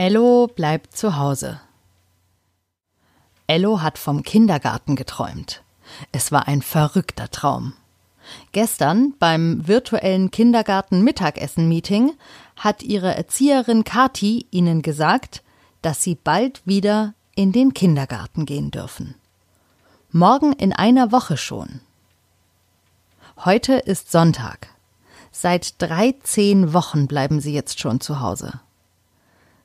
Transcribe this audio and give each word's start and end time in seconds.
Ello 0.00 0.46
bleibt 0.46 0.96
zu 0.96 1.18
Hause. 1.18 1.60
Ello 3.46 3.82
hat 3.82 3.98
vom 3.98 4.22
Kindergarten 4.22 4.96
geträumt. 4.96 5.62
Es 6.10 6.32
war 6.32 6.48
ein 6.48 6.62
verrückter 6.62 7.30
Traum. 7.30 7.74
Gestern 8.52 9.12
beim 9.18 9.68
virtuellen 9.68 10.30
Kindergarten-Mittagessen-Meeting 10.30 12.14
hat 12.56 12.82
ihre 12.82 13.14
Erzieherin 13.14 13.84
Kati 13.84 14.46
ihnen 14.50 14.80
gesagt, 14.80 15.42
dass 15.82 16.02
sie 16.02 16.14
bald 16.14 16.66
wieder 16.66 17.12
in 17.34 17.52
den 17.52 17.74
Kindergarten 17.74 18.46
gehen 18.46 18.70
dürfen. 18.70 19.16
Morgen 20.12 20.54
in 20.54 20.72
einer 20.72 21.12
Woche 21.12 21.36
schon. 21.36 21.82
Heute 23.44 23.74
ist 23.74 24.10
Sonntag. 24.10 24.68
Seit 25.30 25.74
13 25.82 26.72
Wochen 26.72 27.06
bleiben 27.06 27.42
sie 27.42 27.52
jetzt 27.52 27.80
schon 27.80 28.00
zu 28.00 28.20
Hause. 28.20 28.60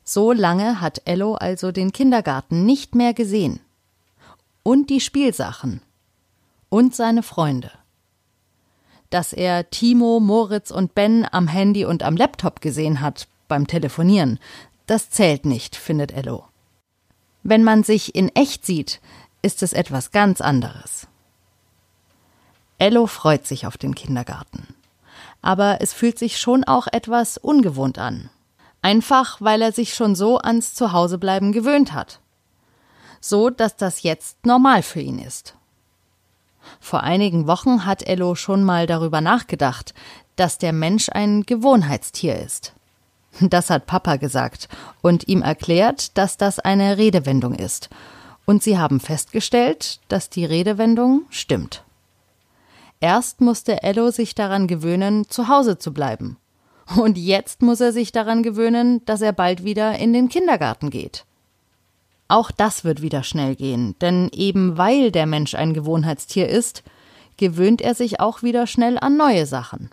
So 0.08 0.32
lange 0.32 0.82
hat 0.82 1.02
Ello 1.06 1.34
also 1.34 1.72
den 1.72 1.92
Kindergarten 1.92 2.64
nicht 2.64 2.94
mehr 2.94 3.16
gesehen. 3.16 3.60
Und 4.62 4.92
die 4.92 5.02
Spielsachen. 5.02 5.82
Und 6.70 6.96
seine 6.96 7.24
Freunde. 7.24 7.72
Dass 9.10 9.34
er 9.34 9.72
Timo, 9.72 10.20
Moritz 10.20 10.70
und 10.70 10.94
Ben 10.94 11.28
am 11.32 11.48
Handy 11.48 11.86
und 11.86 12.04
am 12.04 12.16
Laptop 12.16 12.62
gesehen 12.62 13.02
hat 13.02 13.28
beim 13.48 13.66
Telefonieren, 13.66 14.40
das 14.86 15.10
zählt 15.10 15.46
nicht, 15.46 15.76
findet 15.76 16.12
Ello. 16.12 16.46
Wenn 17.42 17.64
man 17.64 17.84
sich 17.84 18.14
in 18.14 18.30
echt 18.30 18.64
sieht, 18.64 19.02
ist 19.42 19.64
es 19.64 19.74
etwas 19.74 20.12
ganz 20.12 20.40
anderes. 20.40 21.08
Ello 22.78 23.08
freut 23.08 23.48
sich 23.48 23.66
auf 23.66 23.78
den 23.78 23.96
Kindergarten. 23.96 24.76
Aber 25.42 25.82
es 25.82 25.94
fühlt 25.94 26.20
sich 26.20 26.38
schon 26.38 26.64
auch 26.64 26.88
etwas 26.92 27.38
ungewohnt 27.38 27.98
an. 27.98 28.30
Einfach 28.86 29.42
weil 29.42 29.64
er 29.64 29.72
sich 29.72 29.96
schon 29.96 30.14
so 30.14 30.38
ans 30.38 30.76
Zuhausebleiben 30.76 31.52
gewöhnt 31.52 31.92
hat. 31.92 32.20
So, 33.20 33.50
dass 33.50 33.76
das 33.76 34.04
jetzt 34.04 34.46
normal 34.46 34.84
für 34.84 35.00
ihn 35.00 35.18
ist. 35.18 35.56
Vor 36.80 37.02
einigen 37.02 37.48
Wochen 37.48 37.88
hat 37.88 38.08
Ello 38.08 38.36
schon 38.36 38.64
mal 38.64 38.86
darüber 38.86 39.22
nachgedacht, 39.22 39.96
dass 40.36 40.60
der 40.60 40.72
Mensch 40.72 41.10
ein 41.10 41.48
Gewohnheitstier 41.48 42.40
ist. 42.40 42.74
Das 43.42 43.72
hat 43.72 43.88
Papa 43.88 44.18
gesagt 44.18 44.70
und 45.02 45.28
ihm 45.28 45.42
erklärt, 45.42 46.16
dass 46.16 46.38
das 46.38 46.60
eine 46.60 47.00
Redewendung 47.00 47.56
ist. 47.56 47.90
Und 48.46 48.62
sie 48.62 48.78
haben 48.78 49.00
festgestellt, 49.00 50.00
dass 50.10 50.30
die 50.30 50.46
Redewendung 50.46 51.24
stimmt. 51.32 51.84
Erst 53.00 53.42
musste 53.42 53.82
Ello 53.82 54.12
sich 54.12 54.36
daran 54.36 54.68
gewöhnen, 54.68 55.28
zu 55.28 55.48
Hause 55.48 55.80
zu 55.80 55.92
bleiben. 55.92 56.38
Und 56.96 57.18
jetzt 57.18 57.62
muss 57.62 57.82
er 57.82 57.92
sich 57.92 58.12
daran 58.12 58.44
gewöhnen, 58.44 59.04
dass 59.06 59.22
er 59.22 59.34
bald 59.34 59.64
wieder 59.64 59.98
in 59.98 60.14
den 60.14 60.30
Kindergarten 60.30 60.90
geht. 60.90 61.26
Auch 62.28 62.52
das 62.52 62.84
wird 62.84 63.02
wieder 63.02 63.24
schnell 63.24 63.56
gehen, 63.56 63.96
denn 64.02 64.30
eben 64.32 64.78
weil 64.78 65.12
der 65.12 65.26
Mensch 65.26 65.56
ein 65.56 65.74
Gewohnheitstier 65.74 66.50
ist, 66.50 66.84
gewöhnt 67.38 67.82
er 67.82 67.96
sich 67.96 68.20
auch 68.20 68.44
wieder 68.44 68.68
schnell 68.68 68.98
an 68.98 69.18
neue 69.18 69.46
Sachen. 69.46 69.90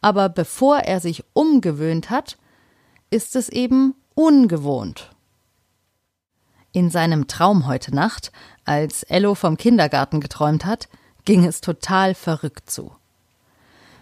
Aber 0.00 0.28
bevor 0.28 0.78
er 0.78 1.00
sich 1.00 1.24
umgewöhnt 1.32 2.10
hat, 2.10 2.36
ist 3.10 3.36
es 3.36 3.48
eben 3.48 3.94
ungewohnt. 4.14 5.10
In 6.72 6.90
seinem 6.90 7.26
Traum 7.26 7.66
heute 7.66 7.94
Nacht, 7.94 8.30
als 8.64 9.02
Ello 9.02 9.34
vom 9.34 9.56
Kindergarten 9.56 10.20
geträumt 10.20 10.64
hat, 10.64 10.88
ging 11.24 11.44
es 11.44 11.60
total 11.60 12.14
verrückt 12.14 12.70
zu. 12.70 12.92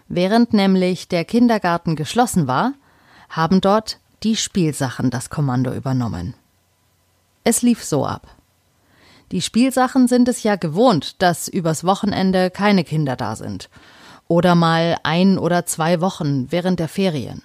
Während 0.09 0.53
nämlich 0.53 1.07
der 1.07 1.23
Kindergarten 1.23 1.95
geschlossen 1.95 2.47
war, 2.47 2.73
haben 3.29 3.61
dort 3.61 3.99
die 4.23 4.35
Spielsachen 4.35 5.11
das 5.11 5.29
Kommando 5.29 5.71
übernommen. 5.71 6.33
Es 7.43 7.61
lief 7.61 7.83
so 7.83 8.05
ab. 8.05 8.27
Die 9.31 9.41
Spielsachen 9.41 10.07
sind 10.07 10.27
es 10.27 10.41
ja 10.41 10.55
gewohnt, 10.55 11.21
dass 11.21 11.47
übers 11.47 11.83
Wochenende 11.83 12.49
keine 12.49 12.83
Kinder 12.83 13.15
da 13.15 13.35
sind. 13.35 13.69
Oder 14.27 14.55
mal 14.55 14.97
ein 15.03 15.37
oder 15.37 15.67
zwei 15.67 16.01
Wochen 16.01 16.51
während 16.51 16.79
der 16.79 16.87
Ferien. 16.87 17.43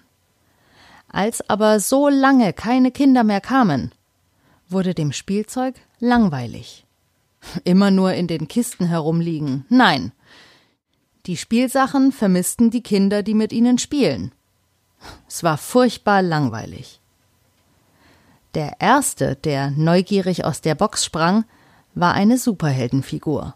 Als 1.08 1.48
aber 1.48 1.80
so 1.80 2.08
lange 2.08 2.54
keine 2.54 2.90
Kinder 2.90 3.24
mehr 3.24 3.42
kamen, 3.42 3.92
wurde 4.68 4.94
dem 4.94 5.12
Spielzeug 5.12 5.74
langweilig. 6.00 6.86
Immer 7.64 7.90
nur 7.90 8.14
in 8.14 8.26
den 8.26 8.48
Kisten 8.48 8.86
herumliegen. 8.86 9.66
Nein, 9.68 10.12
die 11.26 11.36
Spielsachen 11.36 12.12
vermissten 12.12 12.70
die 12.70 12.82
Kinder, 12.82 13.22
die 13.22 13.34
mit 13.34 13.52
ihnen 13.52 13.78
spielen. 13.78 14.32
Es 15.28 15.42
war 15.42 15.58
furchtbar 15.58 16.22
langweilig. 16.22 17.00
Der 18.54 18.80
erste, 18.80 19.34
der 19.36 19.70
neugierig 19.70 20.44
aus 20.44 20.60
der 20.60 20.74
Box 20.74 21.04
sprang, 21.04 21.44
war 21.94 22.14
eine 22.14 22.38
Superheldenfigur. 22.38 23.54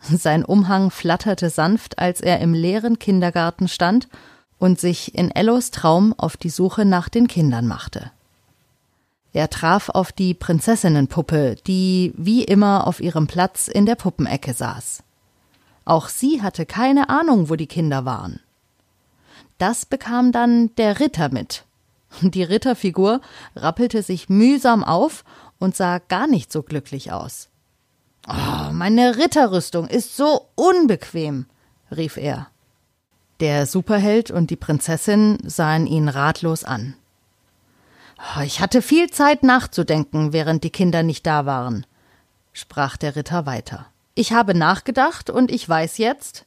Sein 0.00 0.44
Umhang 0.44 0.90
flatterte 0.90 1.50
sanft, 1.50 1.98
als 1.98 2.20
er 2.20 2.40
im 2.40 2.52
leeren 2.52 2.98
Kindergarten 2.98 3.68
stand 3.68 4.08
und 4.58 4.80
sich 4.80 5.14
in 5.14 5.30
Ellos 5.30 5.70
Traum 5.70 6.14
auf 6.16 6.36
die 6.36 6.50
Suche 6.50 6.84
nach 6.84 7.08
den 7.08 7.28
Kindern 7.28 7.66
machte. 7.66 8.10
Er 9.32 9.50
traf 9.50 9.88
auf 9.88 10.12
die 10.12 10.34
Prinzessinnenpuppe, 10.34 11.56
die 11.66 12.12
wie 12.16 12.44
immer 12.44 12.86
auf 12.86 13.00
ihrem 13.00 13.26
Platz 13.26 13.66
in 13.68 13.86
der 13.86 13.96
Puppenecke 13.96 14.52
saß. 14.52 15.02
Auch 15.84 16.08
sie 16.08 16.42
hatte 16.42 16.66
keine 16.66 17.08
Ahnung, 17.08 17.50
wo 17.50 17.56
die 17.56 17.66
Kinder 17.66 18.04
waren. 18.04 18.40
Das 19.58 19.86
bekam 19.86 20.32
dann 20.32 20.74
der 20.76 21.00
Ritter 21.00 21.28
mit. 21.30 21.64
Die 22.22 22.42
Ritterfigur 22.42 23.20
rappelte 23.56 24.02
sich 24.02 24.28
mühsam 24.28 24.84
auf 24.84 25.24
und 25.58 25.76
sah 25.76 25.98
gar 25.98 26.26
nicht 26.26 26.52
so 26.52 26.62
glücklich 26.62 27.12
aus. 27.12 27.48
Oh, 28.28 28.72
meine 28.72 29.16
Ritterrüstung 29.16 29.86
ist 29.86 30.16
so 30.16 30.48
unbequem, 30.54 31.46
rief 31.94 32.16
er. 32.16 32.48
Der 33.40 33.66
Superheld 33.66 34.30
und 34.30 34.50
die 34.50 34.56
Prinzessin 34.56 35.38
sahen 35.44 35.86
ihn 35.86 36.08
ratlos 36.08 36.64
an. 36.64 36.94
Oh, 38.18 38.40
ich 38.42 38.60
hatte 38.60 38.80
viel 38.80 39.10
Zeit 39.10 39.42
nachzudenken, 39.42 40.32
während 40.32 40.64
die 40.64 40.70
Kinder 40.70 41.02
nicht 41.02 41.26
da 41.26 41.44
waren, 41.44 41.84
sprach 42.52 42.96
der 42.96 43.16
Ritter 43.16 43.44
weiter. 43.44 43.86
Ich 44.14 44.32
habe 44.32 44.54
nachgedacht 44.54 45.28
und 45.28 45.50
ich 45.50 45.68
weiß 45.68 45.98
jetzt, 45.98 46.46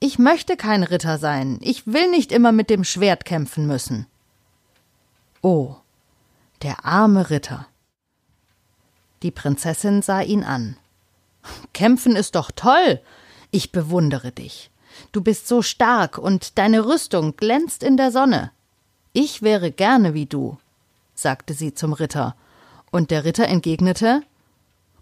ich 0.00 0.18
möchte 0.18 0.56
kein 0.56 0.82
Ritter 0.82 1.16
sein, 1.18 1.58
ich 1.62 1.86
will 1.86 2.10
nicht 2.10 2.30
immer 2.30 2.52
mit 2.52 2.68
dem 2.68 2.84
Schwert 2.84 3.24
kämpfen 3.24 3.66
müssen. 3.66 4.06
Oh, 5.40 5.76
der 6.62 6.84
arme 6.84 7.30
Ritter. 7.30 7.66
Die 9.22 9.30
Prinzessin 9.30 10.02
sah 10.02 10.20
ihn 10.20 10.44
an. 10.44 10.76
Kämpfen 11.72 12.16
ist 12.16 12.34
doch 12.34 12.50
toll. 12.50 13.00
Ich 13.50 13.72
bewundere 13.72 14.32
dich. 14.32 14.70
Du 15.12 15.22
bist 15.22 15.48
so 15.48 15.62
stark 15.62 16.18
und 16.18 16.58
deine 16.58 16.84
Rüstung 16.84 17.36
glänzt 17.36 17.82
in 17.82 17.96
der 17.96 18.10
Sonne. 18.10 18.50
Ich 19.12 19.40
wäre 19.40 19.70
gerne 19.70 20.12
wie 20.12 20.26
du, 20.26 20.58
sagte 21.14 21.54
sie 21.54 21.72
zum 21.72 21.92
Ritter, 21.92 22.36
und 22.90 23.10
der 23.10 23.24
Ritter 23.24 23.46
entgegnete 23.46 24.22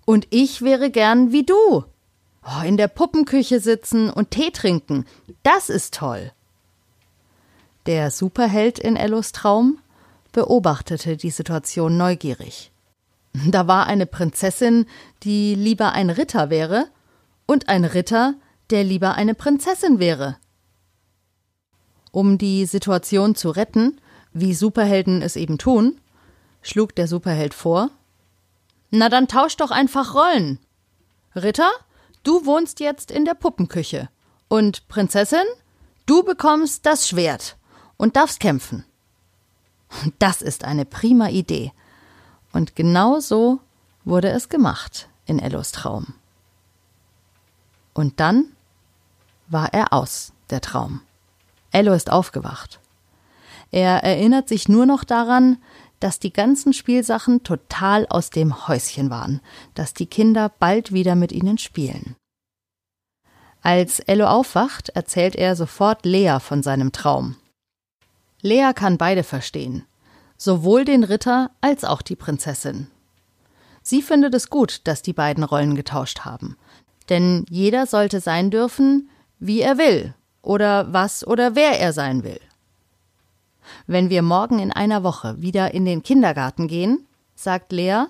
Und 0.05 0.27
ich 0.31 0.63
wäre 0.63 0.91
gern 0.91 1.33
wie 1.33 1.45
du. 1.45 1.85
Oh, 2.47 2.63
in 2.63 2.77
der 2.77 2.89
Puppenküche 2.89 3.61
sitzen 3.61 4.11
und 4.11 4.31
Tee 4.31 4.51
trinken, 4.51 5.07
das 5.43 5.71
ist 5.71 5.95
toll. 5.95 6.33
Der 7.87 8.11
Superheld 8.11 8.79
in 8.79 8.97
Ellos 8.97 9.33
Traum 9.33 9.79
beobachtete 10.33 11.17
die 11.17 11.31
Situation 11.31 11.97
neugierig. 11.97 12.71
Da 13.47 13.67
war 13.67 13.87
eine 13.87 14.07
Prinzessin, 14.07 14.87
die 15.23 15.55
lieber 15.55 15.93
ein 15.93 16.11
Ritter 16.11 16.51
wäre, 16.51 16.89
und 17.47 17.69
ein 17.69 17.85
Ritter, 17.85 18.35
der 18.71 18.85
lieber 18.85 19.15
eine 19.15 19.35
Prinzessin 19.35 19.99
wäre. 19.99 20.37
Um 22.11 22.39
die 22.39 22.65
Situation 22.65 23.35
zu 23.35 23.51
retten, 23.51 24.01
wie 24.33 24.55
Superhelden 24.55 25.21
es 25.21 25.37
eben 25.37 25.59
tun, 25.59 26.01
schlug 26.63 26.95
der 26.95 27.09
Superheld 27.09 27.55
vor 27.55 27.91
Na 28.91 29.09
dann 29.09 29.29
tausch 29.29 29.57
doch 29.57 29.71
einfach 29.71 30.15
Rollen. 30.15 30.59
Ritter, 31.35 31.71
Du 32.25 32.45
wohnst 32.47 32.81
jetzt 32.81 33.11
in 33.11 33.25
der 33.25 33.35
Puppenküche. 33.35 34.09
Und 34.49 34.89
Prinzessin, 34.89 35.45
du 36.07 36.23
bekommst 36.23 36.85
das 36.87 37.09
Schwert 37.09 37.57
und 37.97 38.17
darfst 38.17 38.41
kämpfen. 38.41 38.85
Das 40.19 40.43
ist 40.43 40.65
eine 40.65 40.85
prima 40.85 41.29
Idee. 41.29 41.73
Und 42.53 42.75
genau 42.75 43.21
so 43.21 43.61
wurde 44.05 44.31
es 44.31 44.49
gemacht 44.49 45.09
in 45.27 45.39
Ellos 45.39 45.71
Traum. 45.71 46.15
Und 47.93 48.19
dann 48.19 48.47
war 49.47 49.73
er 49.73 49.93
aus, 49.93 50.33
der 50.51 50.61
Traum. 50.61 51.01
Ello 51.71 51.93
ist 51.93 52.11
aufgewacht. 52.11 52.81
Er 53.71 54.03
erinnert 54.05 54.49
sich 54.49 54.69
nur 54.69 54.87
noch 54.87 55.05
daran, 55.05 55.59
dass 56.01 56.19
die 56.19 56.33
ganzen 56.33 56.73
Spielsachen 56.73 57.43
total 57.43 58.07
aus 58.09 58.31
dem 58.31 58.69
Häuschen 58.69 59.11
waren, 59.11 59.41
dass 59.75 59.95
die 59.95 60.07
Kinder 60.07 60.51
bald 60.59 60.93
wieder 60.93 61.15
mit 61.15 61.33
ihnen 61.33 61.59
spielen. 61.59 62.17
Als 63.63 64.01
Ello 64.01 64.27
aufwacht, 64.27 64.91
erzählt 64.91 65.37
er 65.37 65.57
sofort 65.57 66.05
Lea 66.05 66.39
von 66.41 66.63
seinem 66.63 66.93
Traum. 66.93 67.37
Lea 68.43 68.73
kann 68.75 68.99
beide 68.99 69.23
verstehen. 69.23 69.87
sowohl 70.37 70.85
den 70.85 71.05
Ritter 71.05 71.51
als 71.61 71.85
auch 71.85 72.03
die 72.03 72.17
Prinzessin. 72.17 72.89
Sie 73.83 74.03
findet 74.03 74.35
es 74.35 74.51
gut, 74.51 74.81
dass 74.85 75.01
die 75.01 75.13
beiden 75.13 75.45
Rollen 75.45 75.75
getauscht 75.75 76.21
haben, 76.21 76.57
denn 77.09 77.47
jeder 77.49 77.87
sollte 77.87 78.21
sein 78.21 78.51
dürfen, 78.51 79.09
wie 79.39 79.61
er 79.61 79.79
will 79.79 80.15
oder 80.43 80.93
was 80.93 81.27
oder 81.27 81.55
wer 81.55 81.79
er 81.81 81.93
sein 81.93 82.25
will. 82.25 82.41
Wenn 83.87 84.11
wir 84.11 84.23
morgen 84.23 84.59
in 84.59 84.73
einer 84.73 85.03
Woche 85.03 85.41
wieder 85.41 85.75
in 85.75 85.85
den 85.85 86.03
Kindergarten 86.03 86.69
gehen, 86.69 87.07
sagt 87.35 87.73
Lea, 87.73 88.05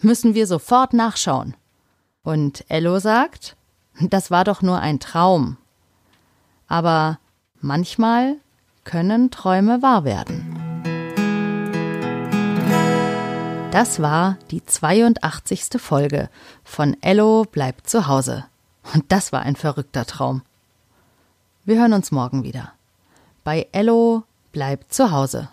müssen 0.00 0.34
wir 0.34 0.46
sofort 0.46 0.92
nachschauen. 0.92 1.54
Und 2.22 2.64
Ello 2.68 2.98
sagt, 2.98 3.56
das 4.00 4.30
war 4.30 4.44
doch 4.44 4.62
nur 4.62 4.80
ein 4.80 5.00
Traum. 5.00 5.56
Aber 6.66 7.18
manchmal 7.60 8.36
können 8.84 9.30
Träume 9.30 9.82
wahr 9.82 10.04
werden. 10.04 10.56
Das 13.70 14.00
war 14.00 14.38
die 14.50 14.64
82. 14.64 15.80
Folge 15.80 16.30
von 16.64 16.96
Ello 17.02 17.44
bleibt 17.44 17.90
zu 17.90 18.06
Hause. 18.06 18.46
Und 18.94 19.12
das 19.12 19.32
war 19.32 19.42
ein 19.42 19.56
verrückter 19.56 20.06
Traum. 20.06 20.42
Wir 21.64 21.80
hören 21.80 21.92
uns 21.92 22.10
morgen 22.10 22.42
wieder. 22.42 22.72
Bei 23.44 23.66
Ello 23.72 24.22
bleibt 24.56 24.94
zu 24.94 25.10
Hause. 25.10 25.50